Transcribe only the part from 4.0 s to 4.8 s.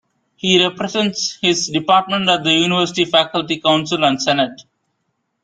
and Senate.